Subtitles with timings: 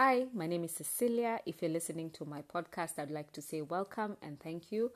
[0.00, 1.40] Hi, my name is Cecilia.
[1.44, 4.92] If you're listening to my podcast, I'd like to say welcome and thank you.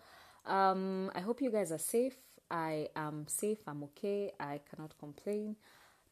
[0.47, 2.15] Um, I hope you guys are safe.
[2.53, 5.57] I am safe, I'm okay, I cannot complain.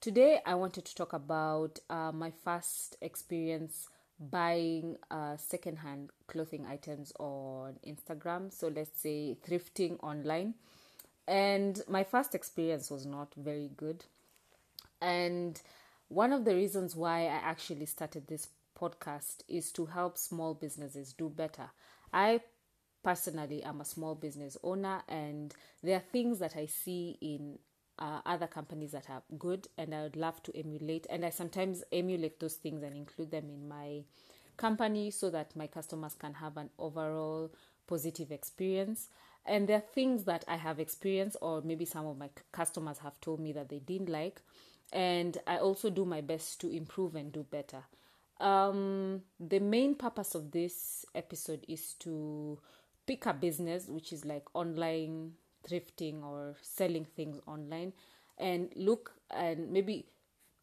[0.00, 3.86] Today, I wanted to talk about uh, my first experience
[4.18, 8.52] buying uh, secondhand clothing items on Instagram.
[8.52, 10.54] So, let's say thrifting online.
[11.28, 14.06] And my first experience was not very good.
[15.00, 15.62] And
[16.08, 18.48] one of the reasons why I actually started this
[18.80, 21.70] podcast is to help small businesses do better.
[22.12, 22.40] I
[23.02, 27.58] personally am a small business owner, and there are things that I see in
[27.98, 31.06] uh, other companies that are good, and I would love to emulate.
[31.10, 34.04] And I sometimes emulate those things and include them in my
[34.56, 37.50] company so that my customers can have an overall
[37.86, 39.08] positive experience.
[39.46, 43.20] And there are things that I have experienced, or maybe some of my customers have
[43.20, 44.42] told me that they didn't like,
[44.92, 47.84] and I also do my best to improve and do better.
[48.40, 52.58] Um, the main purpose of this episode is to
[53.06, 55.32] pick a business which is like online
[55.68, 57.92] thrifting or selling things online
[58.38, 60.06] and look and maybe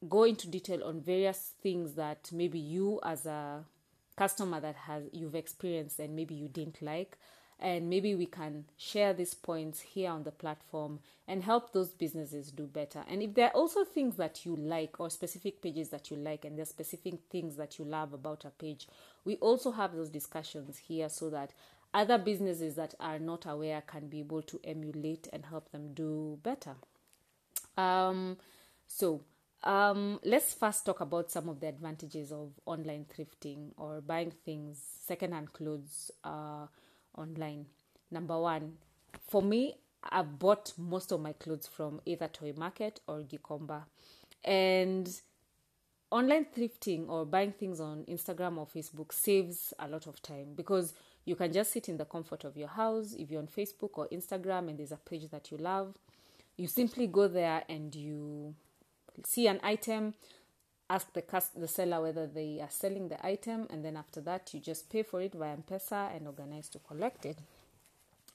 [0.09, 3.63] go into detail on various things that maybe you as a
[4.15, 7.17] customer that has you've experienced and maybe you didn't like
[7.59, 12.51] and maybe we can share these points here on the platform and help those businesses
[12.51, 13.03] do better.
[13.09, 16.45] And if there are also things that you like or specific pages that you like
[16.45, 18.87] and there are specific things that you love about a page,
[19.25, 21.51] we also have those discussions here so that
[21.93, 26.37] other businesses that are not aware can be able to emulate and help them do
[26.43, 26.75] better.
[27.75, 28.37] Um,
[28.85, 29.21] so,
[29.63, 34.79] um, let's first talk about some of the advantages of online thrifting or buying things,
[35.05, 36.11] secondhand clothes.
[36.23, 36.67] Uh,
[37.17, 37.65] online.
[38.11, 38.73] Number one,
[39.27, 43.83] for me, I bought most of my clothes from either Toi Market or Gikomba.
[44.43, 45.09] And
[46.11, 50.93] online thrifting or buying things on Instagram or Facebook saves a lot of time because
[51.25, 53.13] you can just sit in the comfort of your house.
[53.17, 55.95] If you're on Facebook or Instagram and there's a page that you love,
[56.55, 58.55] you simply go there and you
[59.25, 60.13] see an item,
[60.89, 64.53] ask the cust- the seller whether they are selling the item, and then after that,
[64.53, 67.37] you just pay for it via M-Pesa and organize to collect it.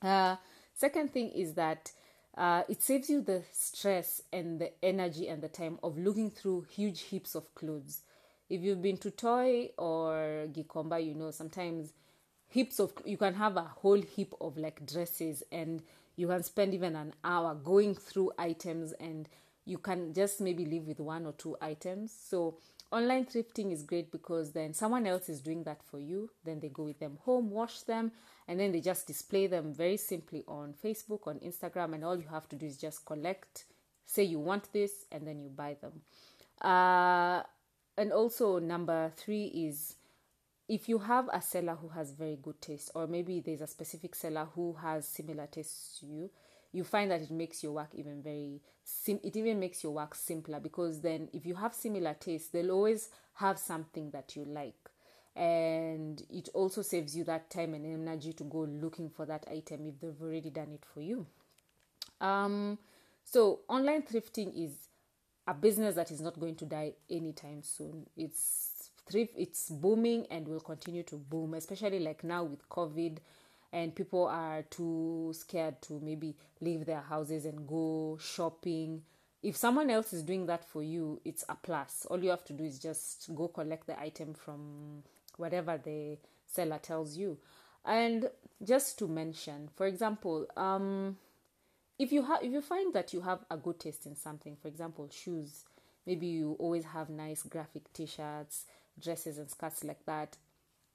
[0.03, 0.37] Uh,
[0.75, 1.93] second thing is that
[2.37, 6.63] uh, it saves you the stress and the energy and the time of looking through
[6.63, 8.01] huge heaps of clothes.
[8.49, 11.93] If you've been to Toi or Gikomba, you know sometimes
[12.49, 15.83] heaps of you can have a whole heap of like dresses and
[16.17, 19.29] you can spend even an hour going through items and
[19.65, 22.13] you can just maybe live with one or two items.
[22.29, 22.59] So
[22.91, 26.31] online thrifting is great because then someone else is doing that for you.
[26.45, 28.13] Then they go with them home, wash them,
[28.49, 32.29] and then they just display them very simply on Facebook, on Instagram, and all you
[32.29, 33.65] have to do is just collect,
[34.05, 36.03] say you want this, and then you buy them.
[36.61, 37.43] Uh,
[37.97, 39.97] and also number three is
[40.69, 44.15] if you have a seller who has very good taste, or maybe there's a specific
[44.15, 46.31] seller who has similar tastes to you,
[46.73, 50.15] you find that it makes your work even very sim- it even makes your work
[50.15, 54.75] simpler because then if you have similar tastes they'll always have something that you like.
[55.35, 59.87] And it also saves you that time and energy to go looking for that item
[59.87, 61.27] if they've already done it for you.
[62.21, 62.79] Um
[63.25, 64.73] so online thrifting is
[65.47, 68.07] a business that is not going to die anytime soon.
[68.17, 73.19] It's thrift it's booming and will continue to boom especially like now with covid
[73.73, 79.03] and people are too scared to maybe leave their houses and go shopping.
[79.43, 82.07] If someone else is doing that for you, it's a plus.
[82.11, 85.03] All you have to do is just go collect the item from
[85.37, 87.39] whatever the seller tells you.
[87.85, 88.29] And
[88.63, 91.17] just to mention, for example, um,
[91.99, 95.09] if you if you find that you have a good taste in something, for example,
[95.11, 95.65] shoes,
[96.07, 98.67] maybe you always have nice graphic t-shirts,
[99.01, 100.37] dresses and skirts like that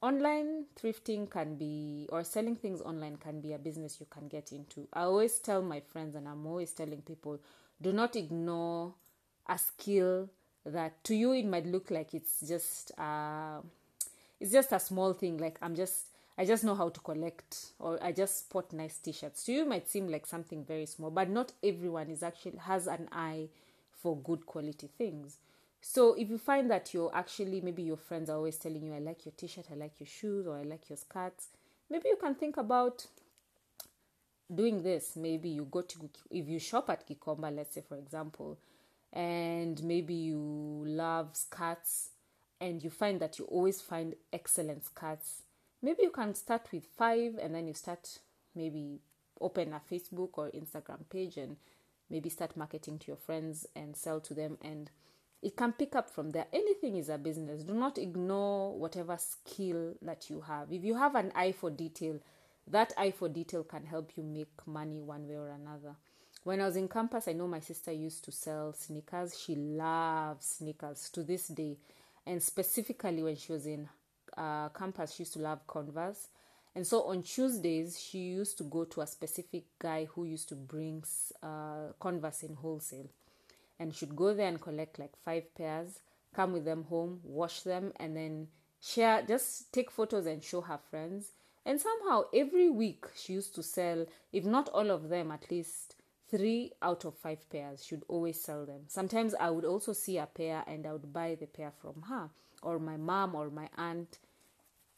[0.00, 4.52] online thrifting can be or selling things online can be a business you can get
[4.52, 4.86] into.
[4.92, 7.40] I always tell my friends and i'm always telling people
[7.80, 8.94] do not ignore
[9.48, 10.28] a skill
[10.64, 13.60] that to you it might look like it's just uh
[14.40, 16.06] it's just a small thing like i'm just
[16.36, 19.44] i just know how to collect or i just spot nice t-shirts.
[19.44, 23.08] To you might seem like something very small but not everyone is actually has an
[23.10, 23.48] eye
[23.90, 25.38] for good quality things
[25.80, 28.98] so if you find that you're actually maybe your friends are always telling you, I
[28.98, 31.48] like your t-shirt, I like your shoes, or I like your skirts,
[31.90, 33.06] maybe you can think about
[34.52, 35.16] doing this.
[35.16, 38.58] Maybe you go to if you shop at Gikomba, let's say for example,
[39.12, 42.10] and maybe you love skirts
[42.60, 45.42] and you find that you always find excellent skirts.
[45.80, 48.18] Maybe you can start with five and then you start
[48.54, 49.00] maybe
[49.40, 51.56] open a Facebook or Instagram page and
[52.10, 54.90] maybe start marketing to your friends and sell to them and
[55.42, 56.46] it can pick up from there.
[56.52, 57.62] Anything is a business.
[57.62, 60.72] Do not ignore whatever skill that you have.
[60.72, 62.18] If you have an eye for detail,
[62.66, 65.94] that eye for detail can help you make money one way or another.
[66.44, 69.38] When I was in campus, I know my sister used to sell sneakers.
[69.38, 71.76] She loves sneakers to this day.
[72.26, 73.88] And specifically when she was in
[74.36, 76.28] uh, campus, she used to love Converse.
[76.74, 80.54] And so on Tuesdays, she used to go to a specific guy who used to
[80.54, 81.04] bring
[81.42, 83.08] uh, Converse in wholesale
[83.78, 86.00] and should go there and collect like five pairs,
[86.34, 88.48] come with them home, wash them, and then
[88.80, 91.32] share, just take photos and show her friends.
[91.64, 95.96] And somehow every week she used to sell, if not all of them, at least
[96.30, 98.82] three out of five pairs should always sell them.
[98.88, 102.30] Sometimes I would also see a pair and I would buy the pair from her
[102.62, 104.18] or my mom or my aunt,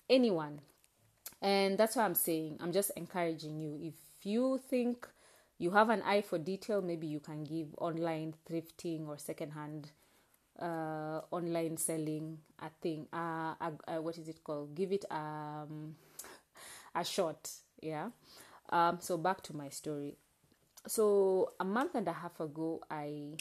[0.08, 0.60] anyone.
[1.42, 2.58] And that's what I'm saying.
[2.60, 3.78] I'm just encouraging you.
[3.82, 3.94] If
[4.26, 5.08] you think
[5.60, 9.90] you have an eye for detail, maybe you can give online thrifting or secondhand
[10.58, 13.06] uh, online selling a thing.
[13.12, 13.54] Uh,
[14.00, 14.74] what is it called?
[14.74, 15.96] Give it um,
[16.94, 17.50] a shot.
[17.82, 18.08] Yeah.
[18.70, 20.16] Um, so back to my story.
[20.86, 23.36] So a month and a half ago, I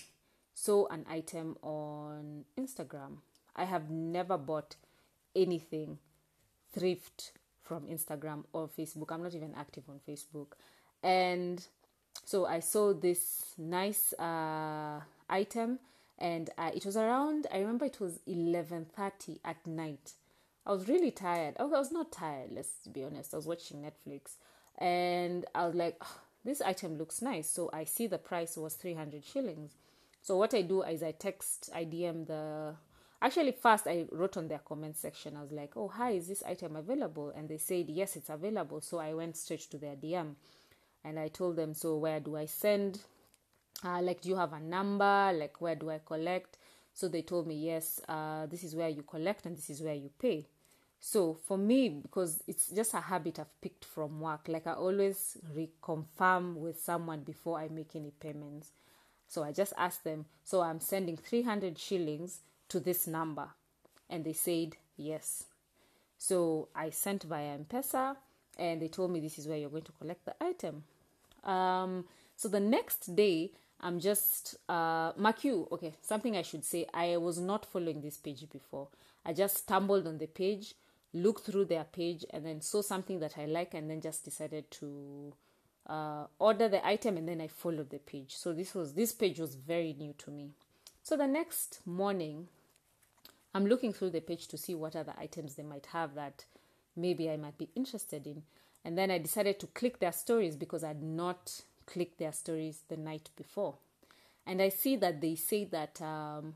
[0.54, 3.20] saw an item on Instagram.
[3.56, 4.76] I have never bought
[5.34, 6.00] anything
[6.74, 7.32] thrift
[7.64, 9.10] from Instagram or Facebook.
[9.10, 10.48] I'm not even active on Facebook.
[11.02, 11.66] And
[12.30, 15.80] so I saw this nice uh, item,
[16.20, 17.48] and uh, it was around.
[17.52, 20.14] I remember it was eleven thirty at night.
[20.64, 21.56] I was really tired.
[21.60, 22.52] I was not tired.
[22.52, 23.34] Let's be honest.
[23.34, 24.34] I was watching Netflix,
[24.78, 28.76] and I was like, oh, "This item looks nice." So I see the price was
[28.76, 29.72] three hundred shillings.
[30.22, 32.76] So what I do is I text, I DM the.
[33.24, 35.36] Actually, first I wrote on their comment section.
[35.36, 38.82] I was like, "Oh, hi, is this item available?" And they said, "Yes, it's available."
[38.82, 40.36] So I went straight to their DM
[41.04, 43.00] and I told them, so where do I send?
[43.84, 45.32] Uh, like, do you have a number?
[45.34, 46.58] Like, where do I collect?
[46.94, 49.94] So they told me, yes, uh, this is where you collect and this is where
[49.94, 50.48] you pay.
[51.00, 55.38] So for me, because it's just a habit I've picked from work, like I always
[55.56, 58.72] reconfirm with someone before I make any payments.
[59.28, 63.48] So I just asked them, so I'm sending 300 shillings to this number.
[64.10, 65.46] And they said, yes.
[66.18, 68.18] So I sent via M-Pesa
[68.60, 70.84] and they told me this is where you're going to collect the item.
[71.44, 73.52] Um, so the next day,
[73.82, 75.68] I'm just uh, mark you.
[75.72, 76.86] Okay, something I should say.
[76.94, 78.90] I was not following this page before.
[79.26, 80.76] I just stumbled on the page,
[81.14, 84.70] looked through their page, and then saw something that I like, and then just decided
[84.72, 85.34] to
[85.88, 88.36] uh, order the item, and then I followed the page.
[88.36, 90.52] So this was this page was very new to me.
[91.02, 92.50] So the next morning,
[93.54, 96.46] I'm looking through the page to see what other items they might have that
[97.02, 98.44] maybe I might be interested in.
[98.86, 102.98] And then I decided to click their stories because I'd not clicked their stories the
[102.98, 103.76] night before.
[104.46, 106.56] And I see that they say that um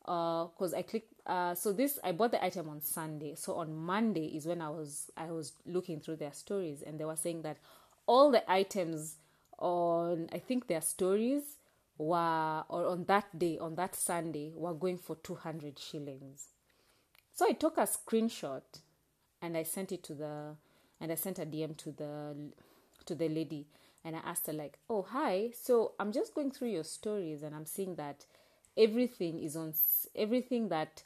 [0.00, 3.34] because uh, I clicked uh so this I bought the item on Sunday.
[3.34, 7.04] So on Monday is when I was I was looking through their stories and they
[7.04, 7.56] were saying that
[8.06, 9.16] all the items
[9.58, 11.56] on I think their stories
[11.96, 16.48] were or on that day, on that Sunday, were going for two hundred shillings.
[17.32, 18.62] So I took a screenshot
[19.44, 20.56] and I sent it to the
[21.00, 22.34] and I sent a DM to the
[23.04, 23.66] to the lady
[24.04, 25.50] and I asked her like, "Oh, hi.
[25.54, 28.24] So I'm just going through your stories and I'm seeing that
[28.76, 29.74] everything is on
[30.16, 31.02] everything that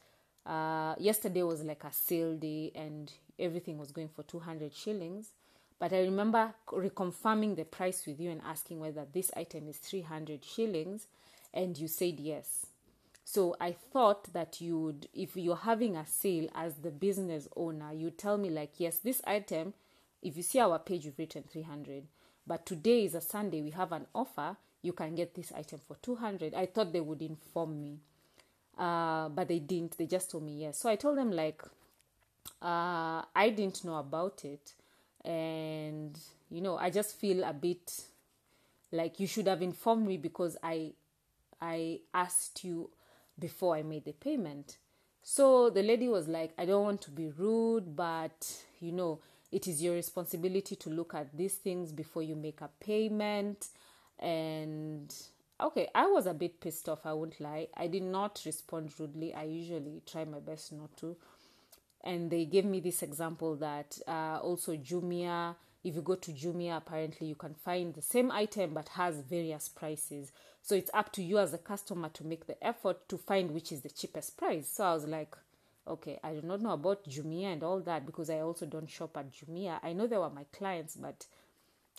[0.46, 5.30] uh, yesterday was like a sale day and everything was going for 200 shillings.
[5.78, 10.44] But I remember reconfirming the price with you and asking whether this item is 300
[10.44, 11.06] shillings,
[11.54, 12.66] and you said yes.
[13.30, 17.92] So I thought that you would, if you're having a sale as the business owner,
[17.92, 19.74] you tell me like, yes, this item.
[20.22, 22.04] If you see our page, you've written 300,
[22.46, 23.60] but today is a Sunday.
[23.60, 24.56] We have an offer.
[24.80, 26.54] You can get this item for 200.
[26.54, 27.98] I thought they would inform me,
[28.78, 29.98] uh, but they didn't.
[29.98, 30.78] They just told me yes.
[30.78, 31.60] So I told them like,
[32.62, 34.72] uh, I didn't know about it,
[35.22, 36.18] and
[36.50, 38.04] you know, I just feel a bit
[38.90, 40.92] like you should have informed me because I
[41.60, 42.88] I asked you
[43.38, 44.78] before I made the payment.
[45.22, 49.66] So the lady was like, I don't want to be rude, but you know, it
[49.66, 53.68] is your responsibility to look at these things before you make a payment.
[54.18, 55.14] And
[55.60, 57.68] okay, I was a bit pissed off, I won't lie.
[57.76, 59.34] I did not respond rudely.
[59.34, 61.16] I usually try my best not to.
[62.04, 66.76] And they gave me this example that uh, also Jumia, if you go to Jumia,
[66.76, 70.32] apparently you can find the same item but has various prices.
[70.62, 73.72] So it's up to you as a customer to make the effort to find which
[73.72, 74.68] is the cheapest price.
[74.68, 75.36] So I was like,
[75.86, 79.16] okay, I do not know about Jumia and all that because I also don't shop
[79.16, 79.78] at Jumia.
[79.82, 81.26] I know they were my clients, but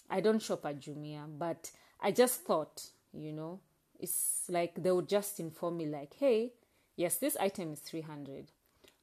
[0.10, 1.26] I don't shop at Jumia.
[1.38, 3.60] But I just thought, you know,
[4.00, 6.54] it's like they would just inform me, like, hey,
[6.96, 8.52] yes, this item is 300,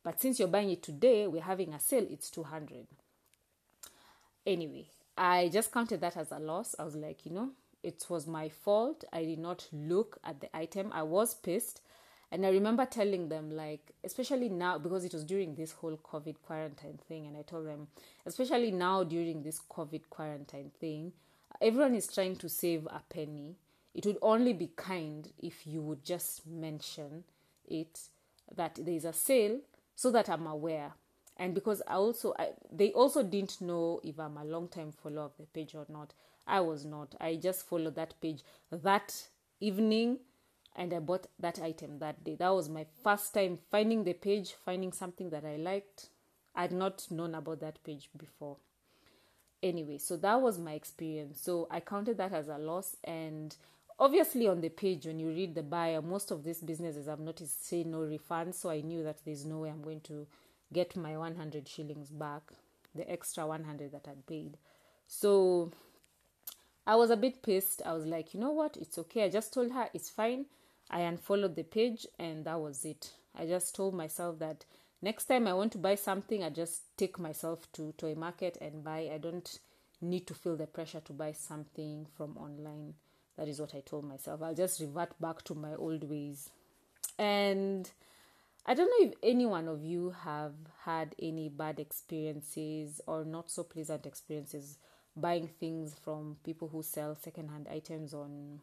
[0.03, 2.87] but since you're buying it today, we're having a sale, it's 200.
[4.47, 4.87] Anyway,
[5.19, 6.77] I just counted that as a loss.
[6.79, 7.51] I was like, you know,
[7.83, 9.05] it was my fault.
[9.13, 10.91] I did not look at the item.
[10.93, 11.81] I was pissed.
[12.31, 16.37] And I remember telling them, like, especially now, because it was during this whole COVID
[16.45, 17.87] quarantine thing, and I told them,
[18.25, 21.13] especially now during this COVID quarantine thing,
[21.61, 23.57] everyone is trying to save a penny.
[23.95, 27.25] It would only be kind if you would just mention
[27.67, 28.01] it
[28.55, 29.61] that there is a sale
[29.95, 30.93] so that I'm aware.
[31.37, 35.25] And because I also, I, they also didn't know if I'm a long time follower
[35.25, 36.15] of the page or not.
[36.47, 37.15] I was not.
[37.21, 39.29] I just followed that page that
[39.61, 40.19] evening
[40.77, 42.37] and I bought that item that day.
[42.37, 46.09] That was my first time finding the page, finding something that I liked.
[46.55, 48.57] I had not known about that page before.
[49.63, 51.41] Anyway, so that was my experience.
[51.41, 52.97] So I counted that as a loss.
[53.05, 53.57] And
[53.99, 57.67] obviously, on the page, when you read the buyer, most of these businesses I've noticed
[57.67, 58.55] say no refund.
[58.55, 60.27] So I knew that there's no way I'm going to
[60.73, 62.43] get my 100 shillings back,
[62.95, 64.57] the extra 100 that I'd paid.
[65.07, 65.73] So
[66.87, 67.83] I was a bit pissed.
[67.85, 68.77] I was like, you know what?
[68.77, 69.25] It's okay.
[69.25, 70.47] I just told her it's fine.
[70.91, 73.13] I unfollowed the page and that was it.
[73.35, 74.65] I just told myself that
[75.03, 78.85] next time I want to buy something, I just take myself to Toi market and
[78.85, 79.11] buy.
[79.13, 79.59] I don't
[80.01, 82.95] need to feel the pressure to buy something from online.
[83.37, 84.43] That is what I told myself.
[84.43, 86.51] I'll just revert back to my old ways.
[87.19, 87.91] And
[88.67, 90.55] I don't know if any one of you have
[90.85, 94.79] had any bad experiences or not so pleasant experiences
[95.17, 98.61] buying things from people who sell secondhand items on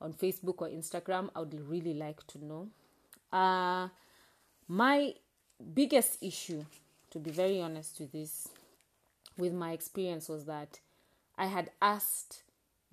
[0.00, 2.68] on Facebook or Instagram, I would really like to know.
[3.30, 3.88] Uh,
[4.66, 5.12] my
[5.74, 6.64] biggest issue,
[7.10, 8.48] to be very honest with this,
[9.36, 10.80] with my experience was that
[11.36, 12.44] I had asked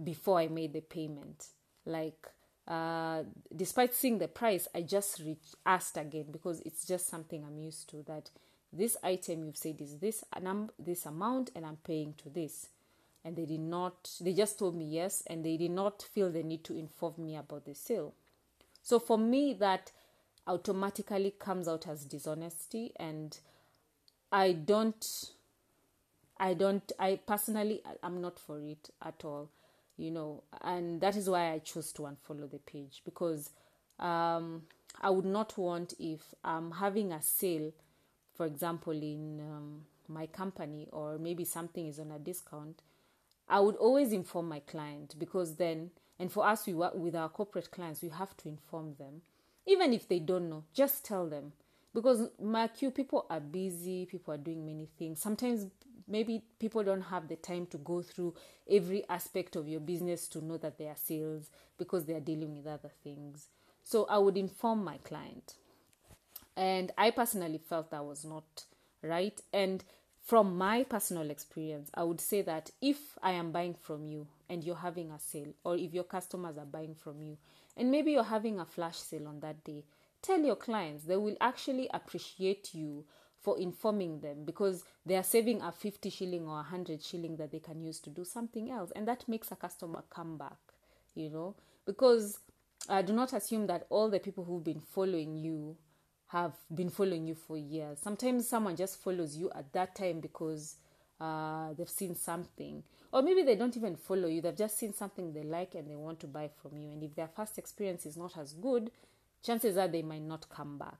[0.03, 1.47] before I made the payment.
[1.85, 2.27] Like,
[2.67, 3.23] uh,
[3.55, 5.21] despite seeing the price, I just
[5.65, 8.03] asked again because it's just something I'm used to.
[8.03, 8.29] That
[8.73, 12.67] this item you've said is this num- this amount, and I'm paying to this
[13.27, 16.41] and they did not they just told me yes and they did not feel the
[16.41, 18.13] need to inform me about the sale
[18.81, 19.91] so for me that
[20.47, 23.39] automatically comes out as dishonesty and
[24.31, 25.31] i don't
[26.39, 29.49] i don't i personally i'm not for it at all
[29.97, 33.51] you know and that is why i chose to unfollow the page because
[33.99, 34.63] um,
[35.01, 37.71] i would not want if i'm having a sale
[38.35, 42.81] for example in um, my company or maybe something is on a discount
[43.49, 47.29] I would always inform my client because then, and for us, we work with our
[47.29, 49.21] corporate clients, we have to inform them.
[49.65, 51.53] Even if they don't know, just tell them.
[51.93, 55.21] Because my queue, people are busy, people are doing many things.
[55.21, 55.67] Sometimes
[56.07, 58.33] maybe people don't have the time to go through
[58.69, 62.55] every aspect of your business to know that there are sales because they are dealing
[62.55, 63.47] with other things.
[63.83, 65.55] So I would inform my client.
[66.55, 68.65] And I personally felt that was not
[69.01, 69.39] right.
[69.53, 69.83] And
[70.27, 74.63] from my personal experience, I would say that if I am buying from you and
[74.63, 77.37] you're having a sale, or if your customers are buying from you,
[77.77, 79.85] and maybe you're having a flash sale on that day,
[80.21, 83.05] tell your clients they will actually appreciate you
[83.41, 87.51] for informing them because they are saving a 50 shilling or a 100 shilling that
[87.51, 90.57] they can use to do something else, and that makes a customer come back,
[91.15, 92.39] you know, because
[92.89, 95.77] I do not assume that all the people who've been following you
[96.27, 97.99] have been following you for years.
[98.01, 100.75] Sometimes someone just follows you at that time because
[101.19, 105.33] uh, they've seen something, or maybe they don't even follow you, they've just seen something
[105.33, 106.89] they like and they want to buy from you.
[106.91, 108.91] And if their first experience is not as good,
[109.43, 110.97] chances are they might not come back.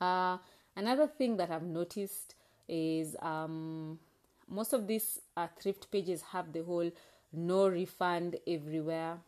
[0.00, 0.38] Uh,
[0.76, 2.34] another thing that I've noticed
[2.68, 3.98] is um,
[4.48, 6.90] most of these uh, thrift pages have the whole
[7.32, 9.18] no refund everywhere.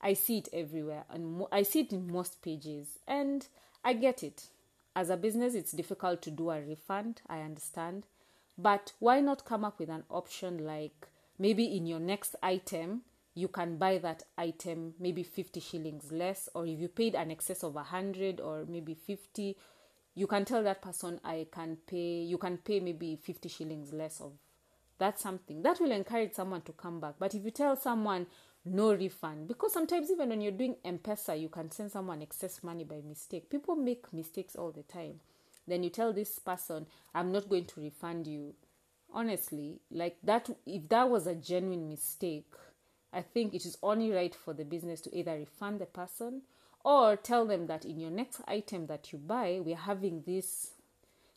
[0.00, 3.46] I see it everywhere, and mo- I see it in most pages, and
[3.84, 4.48] I get it.
[4.94, 8.04] As a business, it's difficult to do a refund, I understand.
[8.58, 11.08] But why not come up with an option like
[11.38, 13.02] maybe in your next item,
[13.34, 17.62] you can buy that item maybe 50 shillings less, or if you paid an excess
[17.62, 19.56] of 100 or maybe 50,
[20.16, 24.20] you can tell that person, I can pay, you can pay maybe 50 shillings less
[24.20, 24.32] of
[24.98, 25.62] that's something.
[25.62, 27.16] That will encourage someone to come back.
[27.18, 28.26] But if you tell someone,
[28.66, 32.82] no refund because sometimes even when you're doing m-pesa you can send someone excess money
[32.82, 33.48] by mistake.
[33.48, 35.20] People make mistakes all the time.
[35.68, 38.54] Then you tell this person i'm not going to refund you.
[39.14, 42.52] Honestly like that if that was a genuine mistake
[43.12, 46.42] i think it is only right for the business to either refund the person
[46.86, 50.70] or tell them that in your next item that you buy we're having this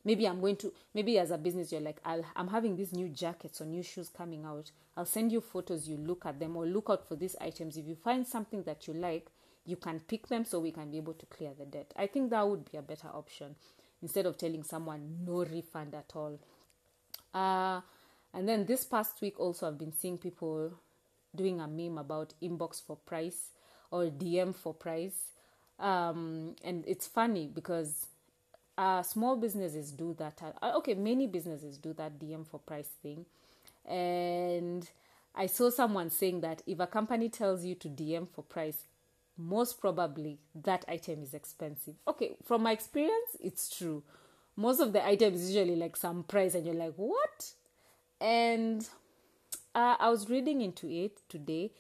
[0.06, 3.10] maybe i'm going to maybe as a business you're like i am having these new
[3.10, 6.66] jackets or new shoes coming out i'll send you photos you look at them or
[6.66, 9.30] look out for these items if you find something that you like
[9.70, 11.94] you can pick them so we can be able to clear the debt.
[11.96, 13.56] I think that would be a better option
[14.02, 16.40] instead of telling someone no refund at all.
[17.34, 17.82] Uh,
[18.34, 20.74] and then this past week, also, I've been seeing people
[21.36, 23.52] doing a meme about inbox for price
[23.92, 25.32] or DM for price.
[25.80, 28.08] Um, and it's funny because
[28.78, 30.42] uh, small businesses do that.
[30.62, 33.26] Uh, okay, many businesses do that DM for price thing.
[33.86, 34.90] And
[35.36, 38.86] I saw someone saying that if a company tells you to DM for price,
[39.38, 41.96] most probably that item is expensive.
[42.08, 44.04] Okay, from my experience, it's true.
[44.56, 47.52] Most of the items usually like some price, and you're like, what?
[48.20, 48.88] And
[49.74, 51.72] uh, I was reading into it today,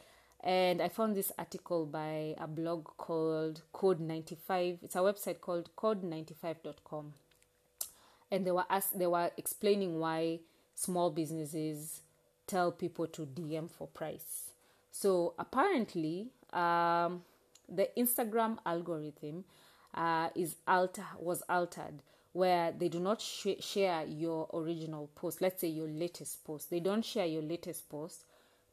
[0.41, 4.79] and I found this article by a blog called Code 95.
[4.83, 7.13] It's a website called code95.com.
[8.31, 10.39] And they were asked, they were explaining why
[10.75, 12.01] small businesses
[12.47, 14.51] tell people to DM for price.
[14.91, 17.23] So apparently, um,
[17.67, 19.43] the Instagram algorithm
[19.93, 25.41] uh, is alter was altered where they do not sh- share your original post.
[25.41, 26.69] Let's say your latest post.
[26.69, 28.23] They don't share your latest post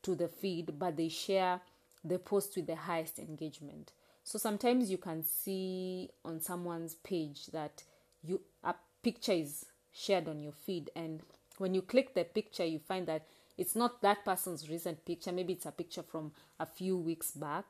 [0.07, 1.61] to the feed, but they share
[2.05, 3.93] the post with the highest engagement.
[4.23, 7.83] So sometimes you can see on someone's page that
[8.23, 11.23] you a picture is shared on your feed, and
[11.59, 13.27] when you click the picture, you find that
[13.59, 15.33] it's not that person's recent picture.
[15.33, 17.65] Maybe it's a picture from a few weeks back,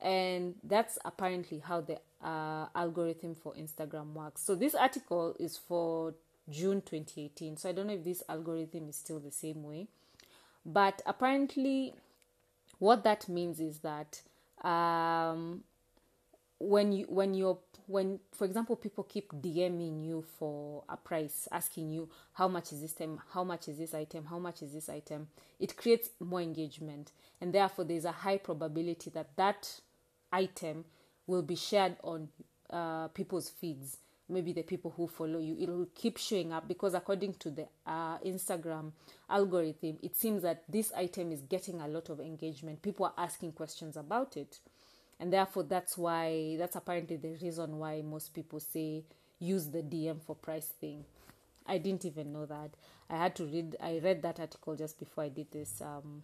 [0.00, 4.42] and that's apparently how the uh, algorithm for Instagram works.
[4.42, 6.14] So this article is for
[6.48, 7.56] June 2018.
[7.56, 9.88] So I don't know if this algorithm is still the same way,
[10.64, 11.94] but apparently,
[12.78, 14.22] what that means is that
[14.66, 15.64] um,
[16.58, 21.90] when you when you're when for example people keep DMing you for a price, asking
[21.90, 24.88] you how much is this item, how much is this item, how much is this
[24.88, 25.28] item,
[25.60, 29.80] it creates more engagement, and therefore there's a high probability that that
[30.32, 30.84] item
[31.26, 32.28] will be shared on
[32.70, 36.94] uh, people's feeds maybe the people who follow you it will keep showing up because
[36.94, 38.90] according to the uh, instagram
[39.28, 42.82] algorithm it seems that this item is getting a lot of engagement.
[42.82, 44.58] People are asking questions about it.
[45.20, 49.04] And therefore that's why that's apparently the reason why most people say
[49.38, 51.04] use the dm for price thing.
[51.66, 52.70] I didn't even know that.
[53.08, 56.22] I had to read i read that article just before i did this um,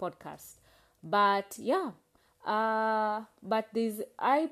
[0.00, 0.54] podcast.
[1.02, 1.90] But yeah
[2.46, 4.50] uh, but this I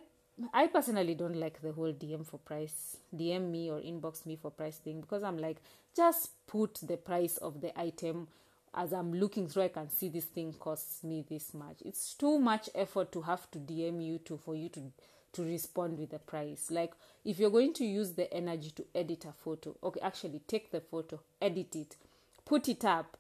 [0.53, 4.51] I personally don't like the whole DM for price, DM me or inbox me for
[4.51, 5.57] price thing because I'm like,
[5.97, 8.29] just put the price of the item
[8.75, 9.65] as I'm looking through.
[9.65, 11.79] I can see this thing costs me this much.
[11.85, 14.93] It's too much effort to have to DM you to for you to
[15.33, 16.71] to respond with the price.
[16.71, 16.93] Like
[17.25, 20.81] if you're going to use the energy to edit a photo, okay, actually take the
[20.81, 21.97] photo, edit it,
[22.45, 23.17] put it up,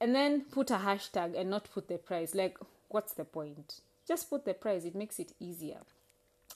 [0.00, 2.34] and then put a hashtag and not put the price.
[2.34, 2.58] Like
[2.88, 3.80] what's the point?
[4.06, 5.78] Just put the price, it makes it easier.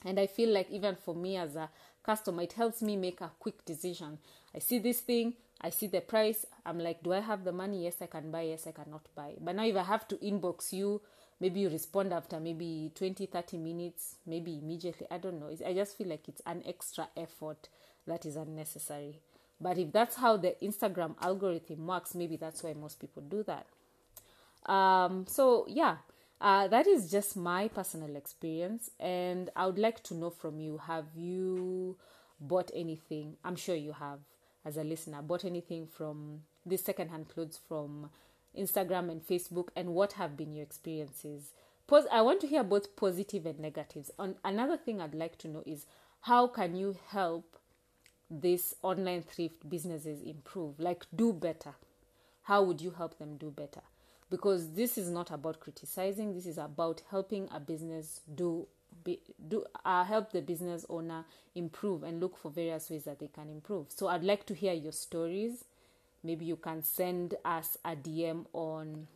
[0.05, 1.69] And I feel like even for me as a
[2.03, 4.19] customer, it helps me make a quick decision.
[4.55, 7.83] I see this thing, I see the price, I'm like, do I have the money?
[7.83, 9.33] Yes, I can buy, yes, I cannot buy.
[9.39, 11.01] But now if I have to inbox you,
[11.39, 15.49] maybe you respond after maybe 20, 30 minutes, maybe immediately, I don't know.
[15.65, 17.69] I just feel like it's an extra effort
[18.05, 19.19] that is unnecessary.
[19.59, 23.65] But if that's how the Instagram algorithm works, maybe that's why most people do that.
[24.71, 25.97] Um, so yeah,
[26.39, 30.79] uh, that is just my personal experience, and I would like to know from you
[30.85, 31.97] have you
[32.39, 33.37] bought anything?
[33.43, 34.19] I'm sure you have,
[34.63, 38.09] as a listener, bought anything from these secondhand clothes from
[38.57, 41.53] Instagram and Facebook, and what have been your experiences?
[41.87, 44.11] Pos- I want to hear both positive and negatives.
[44.19, 45.85] On another thing I'd like to know is
[46.21, 47.57] how can you help
[48.29, 50.79] these online thrift businesses improve?
[50.79, 51.75] Like do better.
[52.43, 53.81] How would you help them do better?
[54.29, 58.67] Because this is not about criticizing this is about helping a business do
[59.03, 61.23] be, do uh, help the business owner
[61.55, 63.87] improve and look for various ways that they can improve.
[63.89, 65.65] So i'd like to hear your stories.
[66.23, 69.07] Maybe you can send us a dm on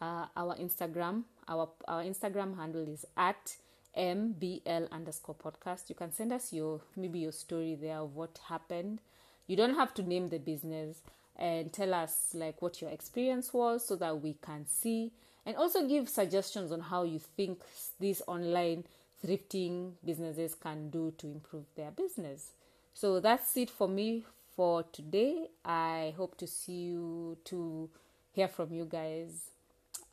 [0.00, 1.24] uh, our instagram.
[1.48, 3.56] Our our instagram handle is at
[3.96, 5.88] mbl underscore podcast.
[5.88, 9.00] You can send us your maybe your story there of what happened.
[9.46, 11.02] You don't have to name the business
[11.36, 15.10] and tell us like what your experience was so that we can see
[15.46, 17.60] and also give suggestions on how you think
[18.00, 18.84] these online
[19.24, 22.52] thrifting businesses can do to improve their business.
[22.94, 25.48] So that's it for me for today.
[25.64, 27.90] I hope to see you to
[28.32, 29.50] hear from you guys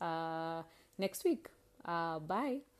[0.00, 0.62] uh,
[0.98, 1.46] next week.
[1.84, 2.71] Uh, bye.